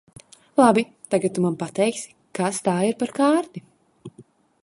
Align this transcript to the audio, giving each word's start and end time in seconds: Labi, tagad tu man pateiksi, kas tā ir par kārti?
Labi, 0.61 0.83
tagad 1.15 1.35
tu 1.35 1.43
man 1.43 1.57
pateiksi, 1.59 2.09
kas 2.39 2.63
tā 2.69 2.77
ir 2.89 2.99
par 3.03 3.15
kārti? 3.21 3.67